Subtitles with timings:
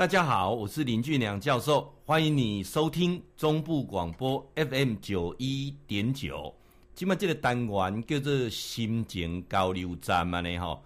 [0.00, 6.54] 大家好，我是林俊良教授，欢迎你收听中部广播 FM 九一点九。
[6.94, 10.80] 今麦这个单元叫做心情交流站嘛呢哈。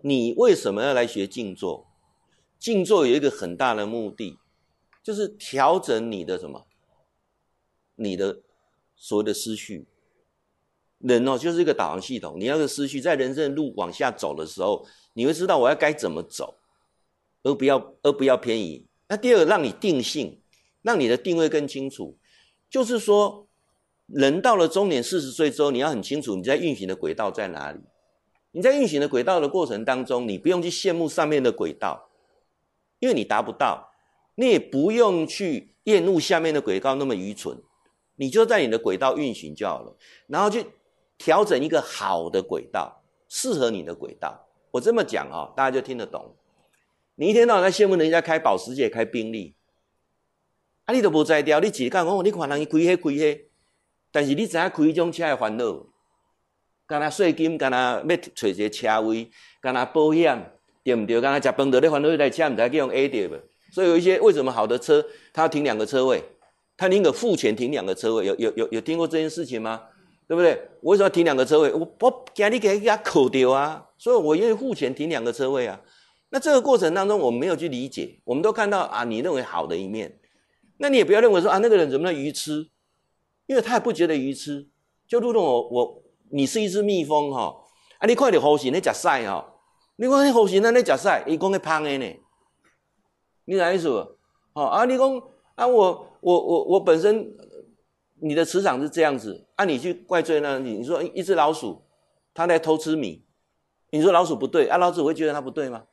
[0.00, 1.86] 你为什么要来学静坐？
[2.58, 4.36] 静坐有一个很大的目的，
[5.00, 6.66] 就是调整你的什么？
[7.94, 8.40] 你的
[8.96, 9.86] 所谓的思绪。
[10.98, 12.34] 人哦，就是一个导航系统。
[12.36, 16.56] 你那个思绪在人生的路往下走的时候，你会知道我要该怎么走。
[17.42, 18.86] 而不要，而不要偏移。
[19.08, 20.40] 那第二个，让你定性，
[20.82, 22.18] 让你的定位更清楚。
[22.68, 23.48] 就是说，
[24.06, 27.80] 人到了中年四十岁之后，你要很清楚你在运行的轨道在哪里。
[28.52, 32.08] 你在运行的轨道的过程当中，你不用去羡慕上面的轨道，
[32.98, 33.92] 因为你达不到；
[34.34, 37.60] 你也不用去厌恶下面的轨道那么愚蠢。
[38.16, 39.96] 你就在你的轨道运行就好了，
[40.26, 40.66] 然后去
[41.16, 44.46] 调整一个好的轨道，适合你的轨道。
[44.72, 46.36] 我这么讲啊、哦，大家就听得懂。
[47.20, 49.54] 你一天到晚在羡慕人家开保时捷、开宾利，
[50.86, 53.50] 啊，你都无在调，你只讲讲，你看人伊开黑开黑，
[54.10, 55.86] 但是你知影开迄种车的烦恼，
[56.86, 60.50] 干那税金，干那要找一个车位，干那保险，
[60.82, 61.20] 对不对？
[61.20, 63.28] 干那食饭都咧烦恼，台车唔知去用 A 掉，
[63.70, 66.24] 所以有一些为什么好的车，他要停两个车位，
[66.78, 69.82] 他宁可付钱停两个车位，有有有有听过这件事情吗？
[70.26, 70.58] 对不对？
[70.80, 71.70] 我为什么要停两个车位？
[71.74, 75.78] 我我惊你给人家扣掉啊，所以我愿意付钱停两个车位啊。
[76.30, 80.20] 那这个过程当中，我们没有去理解，我们都看到啊，你认为好的一面，
[80.78, 82.70] 那你也不要认为说啊，那个人怎么那么愚痴，
[83.46, 84.68] 因为他也不觉得愚痴，
[85.08, 87.64] 就如同我我你是一只蜜蜂哈，
[87.98, 89.54] 啊，你看到呼吸你吃屎哈，
[89.96, 92.16] 你看你呼吸那你吃屎，伊讲个胖的呢，
[93.46, 93.88] 你啥意思？
[94.52, 95.22] 哦啊，你讲
[95.56, 97.36] 啊，我我我我本身
[98.20, 101.82] 你的磁场是这样子，啊，你去怪罪那你你说一只老鼠，
[102.32, 103.24] 它在偷吃米，
[103.90, 105.86] 你说老鼠不对啊，老鼠会觉得它不对吗？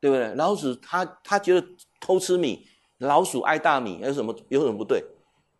[0.00, 0.34] 对不对？
[0.34, 1.66] 老鼠他他觉得
[2.00, 2.66] 偷吃米，
[2.98, 5.04] 老鼠爱大米，有什么有什么不对？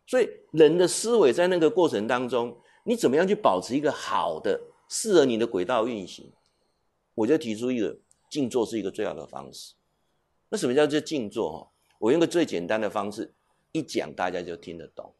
[0.07, 6.31] 所以人的思维在那个过程当中，你怎么样去保持一个好的、适合你的轨道运行？
[7.15, 7.97] 我就提出一个
[8.29, 9.73] 静坐是一个最好的方式。
[10.49, 11.51] 那什么叫做静坐？
[11.51, 13.33] 哈，我用个最简单的方式
[13.73, 15.13] 一讲，大家就听得懂。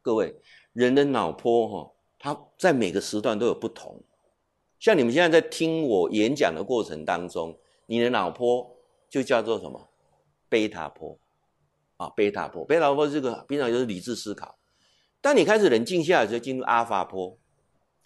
[0.00, 0.36] 各位，
[0.72, 4.00] 人的脑波哈，它在每个时段都有不同。
[4.78, 7.58] 像你们现在在听我演讲的过程当中。
[7.86, 8.76] 你的脑波
[9.08, 9.88] 就叫做什么？
[10.48, 11.18] 贝塔波
[11.96, 14.56] 啊，贝塔波，贝塔波这个平常就是理智思考。
[15.20, 17.36] 当你开始冷静下来，就进入阿法波，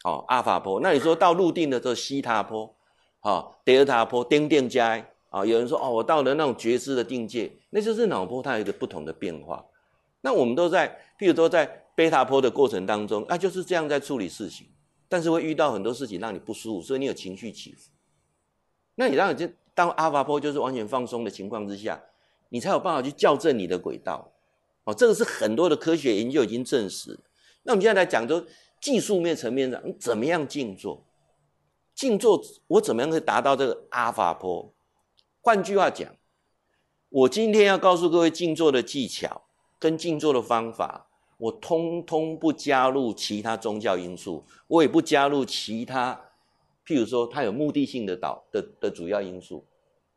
[0.05, 0.81] 哦，阿法波。
[0.81, 2.75] 那你说到入定的时候，西塔波，
[3.21, 9.67] 啊，德尔塔波，丁定加，啊，有人说哦，我到了那种觉知的境界，那就是脑波它有一个不同的变化。
[10.23, 14.67] 那我们都在，譬如说在贝塔波的过程当中，那就是这样在处理事情，
[15.11, 17.91] 但是会遇到很多事情让你不舒服，所以你有情绪起伏。
[18.95, 19.47] 那你让你就。
[19.81, 21.99] 当阿法波就是完全放松的情况之下，
[22.51, 24.31] 你才有办法去校正你的轨道。
[24.85, 27.19] 哦，这个是很多的科学研究已经证实。
[27.63, 28.45] 那我们现在来讲，说
[28.79, 31.03] 技术面层面上，你怎么样静坐？
[31.95, 34.71] 静坐我怎么样可以达到这个阿法波？
[35.41, 36.15] 换句话讲，
[37.09, 39.45] 我今天要告诉各位静坐的技巧
[39.79, 41.07] 跟静坐的方法，
[41.39, 46.21] 我通通不加入其他宗教因素，我也不加入其他，
[46.85, 49.65] 譬如说它有目的性的导的的主要因素。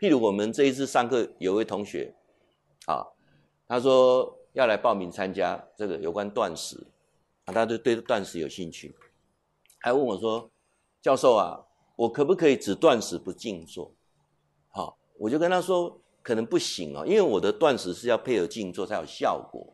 [0.03, 2.13] 譬如我们这一次上课，有位同学，
[2.87, 3.07] 啊，
[3.65, 6.75] 他说要来报名参加这个有关断食，
[7.45, 8.93] 啊，他就对断食有兴趣，
[9.79, 10.51] 还问我说
[11.01, 11.57] ：“教授啊，
[11.95, 13.93] 我可不可以只断食不静坐？”
[14.67, 19.65] 好，我就跟他说，可能不行哦，因为我的断食是要配合静坐才有效果。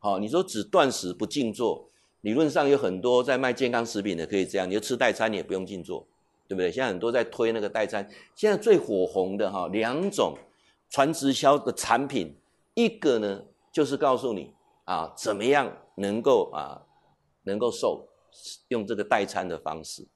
[0.00, 1.88] 好，你说只断食不静坐，
[2.20, 6.06] 理论上有很多在卖健康食品的可以这样，你就吃代餐，你也不用静坐。
[6.52, 6.70] 对不对？
[6.70, 10.34] 现在很多在推那个代餐，现在最火红的哈两种
[10.90, 12.36] 传直销的产品，
[12.74, 13.42] 一个呢
[13.72, 14.52] 就是告诉你
[14.84, 16.82] 啊怎么样能够啊
[17.44, 18.06] 能够瘦，
[18.68, 20.06] 用这个代餐的方式。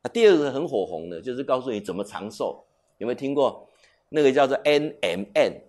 [0.00, 2.64] 啊，第二个很火红的，就是告诉你怎么长寿。
[2.96, 3.68] 有没有听过
[4.08, 5.62] 那个叫做 N M N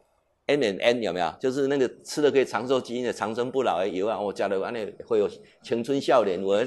[0.47, 1.33] N N N 有没有？
[1.39, 4.19] 就是那个吃的可以长寿基因的长生不老的油啊！
[4.19, 5.29] 我加的完了会有
[5.61, 6.41] 青春少年。
[6.41, 6.65] 我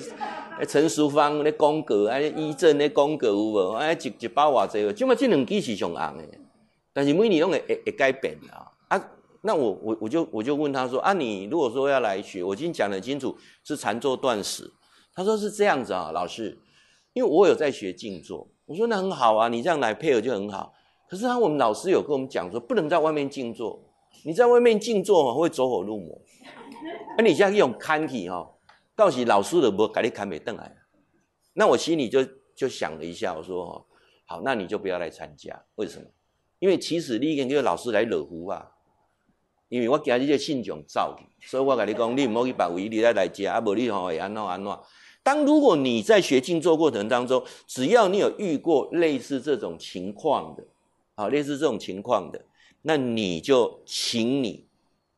[0.69, 3.73] 陈淑芳那广告，哎，医正那广告有无？
[3.73, 6.25] 哎，一一包偌济，就嘛这两支是上红的。
[6.93, 8.69] 但是每年拢会会会改变啊！
[8.89, 9.11] 啊，
[9.41, 13.35] 那我我我就我就问他说啊，你如果说要来学，我已经讲得很清楚，
[13.65, 14.71] 是禅坐断食。
[15.15, 16.59] 他说是这样子啊，老师，
[17.15, 18.47] 因为我有在学静坐。
[18.67, 20.75] 我说那很好啊，你这样来配合就很好。
[21.11, 23.83] 可是他，我们老师有跟我们讲说，不能在外面静坐。
[24.25, 26.17] 你在外面静坐会走火入魔。
[27.19, 28.49] 而你现在用看体哈，
[28.95, 30.73] 到时老师都不给你看没瞪来。
[31.53, 32.25] 那我心里就
[32.55, 33.85] 就想了一下，我说
[34.25, 35.61] 好，那你就不要来参加。
[35.75, 36.05] 为什么？
[36.61, 38.71] 因为其实你已经叫老师来惹胡啊，
[39.69, 44.79] 因为我惊你这信众走，所以我跟你讲，你唔好去别位，你来来接，啊，无你吼会安怎安怎。
[45.25, 50.65] 当如果你在学静坐过程当中，只要你有遇过类似这种情况的，
[51.15, 52.45] 啊，类似这种情况的，
[52.83, 54.67] 那你就请你，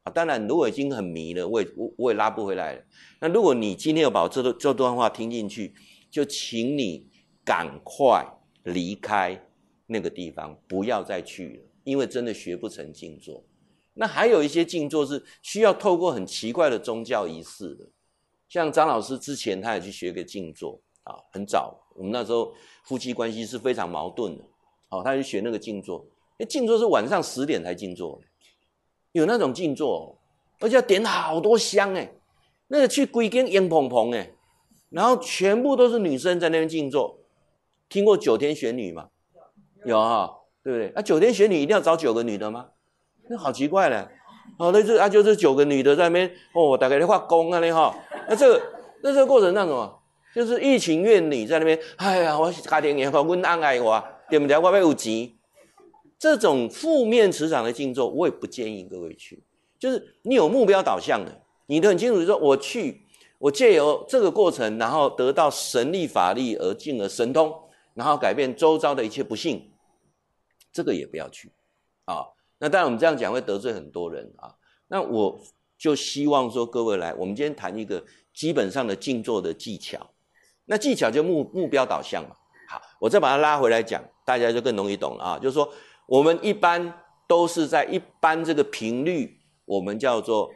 [0.02, 2.82] 啊，当然如果已经很迷了，我也我我也拉不回来了。
[3.20, 5.74] 那如果你今天有把这段这段话听进去，
[6.10, 7.08] 就请你
[7.44, 8.26] 赶快
[8.64, 9.48] 离开
[9.86, 13.44] 那个地方，不要再去了，因为真的学不成静坐。
[13.94, 17.86] 那还有一些静坐是需要透过很奇怪的宗教仪式的。
[18.48, 22.54] 像张老师之前，他也去学个静坐啊，很早，我们那时候
[22.84, 24.44] 夫妻关系是非常矛盾的，
[24.92, 26.04] 好，他去学那个静坐，
[26.36, 28.20] 哎，静坐是晚上十点才静坐，
[29.12, 30.18] 有那种静坐，
[30.60, 32.12] 而且要点好多香哎，
[32.68, 34.32] 那个去规间烟蓬蓬哎，
[34.90, 37.18] 然后全部都是女生在那边静坐，
[37.88, 39.08] 听过九天玄女吗？
[39.86, 40.30] 有啊，
[40.62, 40.92] 对不对？
[40.94, 42.66] 那九天玄女一定要找九个女的吗？
[43.30, 44.06] 那好奇怪嘞。
[44.58, 47.94] 哦，那就啊，就是九个女的在那边哦，大概在画功啊，那哈，
[48.28, 48.62] 那这个
[49.02, 50.02] 那这个过程那什么，
[50.34, 54.56] 就是一群怨女在那边，哎呀，我家庭也好，我安爱我，对不对？
[54.56, 55.30] 我要有钱，
[56.18, 59.44] 这种负面磁场的静坐，我也不建议各位去。
[59.78, 63.02] 就是你有目标导向的，你都很清楚，说我去，
[63.36, 67.54] 我借由这个过程，然后得到神力法力，而进而神通，
[67.92, 69.70] 然后改变周遭的一切不幸，
[70.72, 71.52] 这个也不要去
[72.06, 72.24] 啊。
[72.58, 74.54] 那当然，我们这样讲会得罪很多人啊。
[74.88, 75.38] 那我
[75.76, 78.02] 就希望说，各位来，我们今天谈一个
[78.32, 80.08] 基本上的静坐的技巧。
[80.64, 82.34] 那技巧就目目标导向嘛。
[82.68, 85.38] 好，我再把它拉回来讲，大家就更容易懂了啊。
[85.38, 85.68] 就是说，
[86.06, 86.92] 我们一般
[87.26, 90.50] 都是在一般这个频率，我们叫做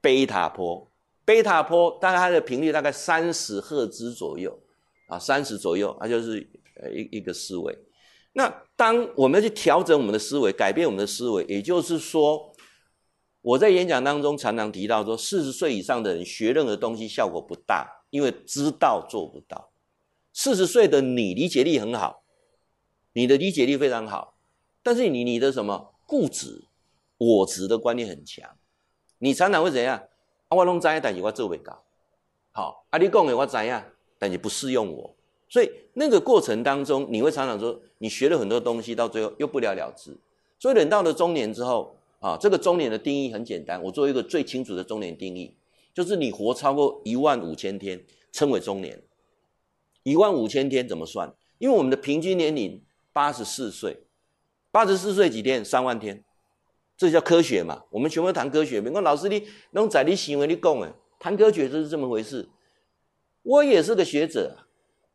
[0.00, 0.90] 贝塔波。
[1.24, 4.58] 贝塔波大概它的频率大概三十赫兹左右
[5.08, 6.46] 啊，三十左右，它就是
[6.82, 7.78] 呃一一个思维。
[8.32, 12.52] 那当我们要去调整我们的思维，改变我们的思维，也就是说，
[13.40, 19.70] 我在演讲当中常常提到说，四十岁以上的人学任何东西效果不大，因为知道做不到。
[20.32, 22.21] 四十岁的你理解力很好，
[23.14, 24.34] 你的理解力非常好，
[24.82, 26.64] 但是你你的什么固执、
[27.18, 28.48] 我执的观念很强，
[29.18, 30.02] 你常常会怎样？
[30.48, 31.84] 啊，我拢知，但是我做不到。
[32.52, 33.86] 好，啊，你讲的我知啊，
[34.18, 35.14] 但是不适用我。
[35.48, 40.16] 所以那个过程当中，你会常常说，你学了很多东西，到最后又不了了之。
[40.58, 45.54] 所以等到了中年之后，啊，这个中年的定义很简单，我做一个最清楚的中年定义，
[45.92, 49.02] 就是你活超过一万五千天，称为中年。
[50.02, 51.34] 一万五千天怎么算？
[51.58, 52.82] 因为我们的平均年龄
[53.12, 54.04] 八十四岁，
[54.70, 55.64] 八十四岁几天？
[55.64, 56.24] 三万天，
[56.96, 57.82] 这叫科学嘛？
[57.90, 58.80] 我们全部谈科学。
[58.80, 62.48] 没说老师你弄在你行为你讲诶，谈科学就是这么回事。
[63.42, 64.56] 我也是个学者。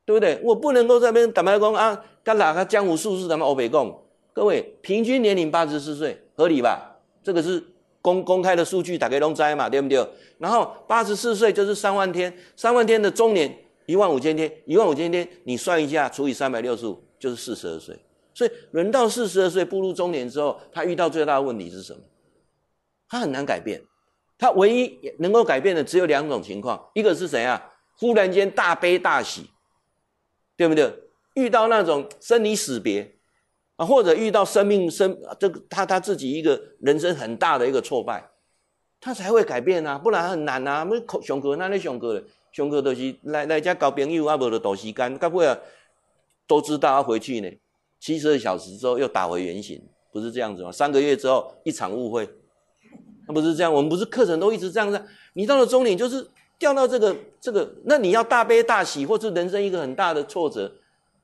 [0.06, 0.40] 对不对？
[0.42, 4.06] 我不能够在那边坦白讲啊，跟哪个江湖术士咱们欧北共？
[4.32, 6.96] 各位平均年龄八十四岁，合理吧？
[7.22, 7.62] 这个是
[8.02, 10.08] 公公开的数据，大家都知嘛，对不对？
[10.38, 13.54] 然后八十四岁就是三万天，三万天的中年
[13.86, 17.98] 一万五千天，一万五千天，你算一下，除以三百六十五，就是四十二岁。
[18.34, 22.00] 所以人到四十二岁步入中年之后，他遇到最大的问题是什么？
[23.08, 23.82] 他很难改变，
[24.38, 27.74] 他唯一能够改变的只有两种情况，一个是谁啊？
[27.98, 29.50] 忽然间大悲大喜。
[30.60, 30.92] 对不对？
[31.36, 33.16] 遇到那种生离死别
[33.76, 38.28] 啊，或者遇到生命生这个他他自己一个人生很大的一个挫败，
[39.00, 40.84] 他才会改变啊，不然很难啊。
[40.84, 42.24] 没上课哪里上课了？
[42.52, 45.46] 上课都是来来家交朋友啊，无就多时间，该不会
[46.48, 47.52] 都知道要回去呢？
[48.00, 50.72] 七十二小时之后又打回原形，不是这样子吗？
[50.72, 52.28] 三个月之后一场误会，
[53.28, 53.74] 那不是这样？
[53.74, 55.00] 我们不是课程都一直这样子？
[55.34, 56.28] 你到了终点就是。
[56.60, 60.74] 掉到这个这个，那你要大悲大喜，或是人生一个很大的挫折，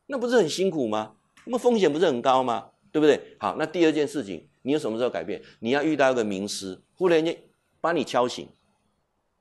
[0.05, 1.13] 那不是很辛苦吗？
[1.45, 2.67] 那么风险不是很高吗？
[2.91, 3.19] 对不对？
[3.39, 5.41] 好，那第二件事情，你有什么时候改变？
[5.57, 7.35] 你要遇到一个名师，忽然间
[7.81, 8.47] 把你敲醒。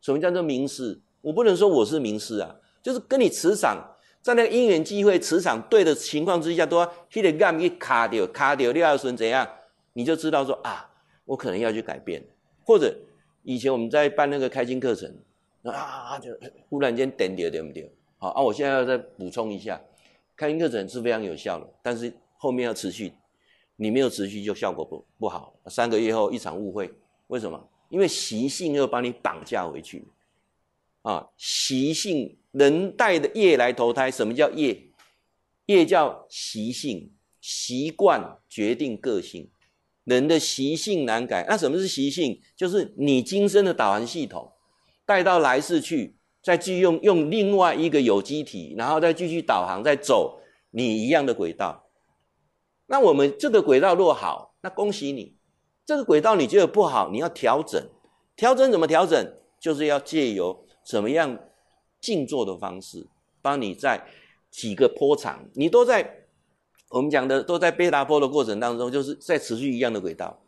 [0.01, 0.99] 什么叫做名师？
[1.21, 3.92] 我不能说我是名师啊，就是跟你磁场
[4.23, 9.47] 在那个因缘机会磁场对的情况之下，都要去得干一卡掉卡掉第二顺怎样，
[9.93, 10.89] 你就知道说啊，
[11.25, 12.25] 我可能要去改变。
[12.65, 12.97] 或者
[13.43, 15.15] 以前我们在办那个开心课程。
[15.65, 16.31] 啊，就
[16.69, 17.89] 忽然间点点对不对？
[18.19, 19.81] 好啊，我现在要再补充一下，
[20.37, 23.13] 开心课程是非常有效的，但是后面要持续，
[23.77, 25.55] 你没有持续就效果不不好。
[25.67, 26.93] 三个月后一场误会，
[27.29, 27.69] 为什么？
[27.91, 30.05] 因为习性又把你绑架回去。
[31.03, 34.91] 啊，习性人带的业来投胎，什么叫业？
[35.67, 39.51] 业叫习性，习惯决定个性，
[40.05, 41.45] 人的习性难改。
[41.49, 42.41] 那什么是习性？
[42.57, 44.53] 就是你今生的导航系统。
[45.05, 50.41] 带到来世去，再继续用用另外一个有机体，然后再继续导航，再走
[50.71, 51.89] 你一样的轨道。
[52.87, 55.37] 那我们这个轨道若好，那恭喜你。
[55.85, 57.91] 这个轨道你觉得不好，你要调整。
[58.37, 59.39] 调整怎么调整？
[59.61, 61.39] 就是要借由怎么样
[62.03, 63.07] 静坐的方式，
[63.41, 64.05] 帮你在
[64.51, 66.27] 几个坡长，你都在
[66.91, 70.39] 我们讲的都在贝塔坡的过程当中，就是在持续一样的轨道。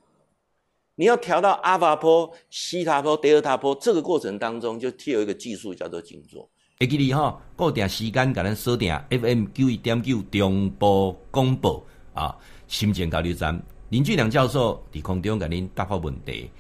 [0.96, 6.48] 你要调到阿法坡、西塔坡、德尔塔坡，这个过程当中就贴有一个技术叫做静坐。
[6.78, 12.36] 会记你哈，固定时间给咱锁定 FM 九一点九中波广播啊，
[12.68, 16.50] 心情交流站林俊良教授伫空中给您答复问题。